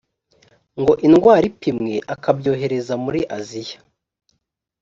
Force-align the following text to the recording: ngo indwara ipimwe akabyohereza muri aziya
ngo 0.79 0.93
indwara 1.07 1.43
ipimwe 1.51 1.93
akabyohereza 2.13 2.93
muri 3.03 3.21
aziya 3.37 3.79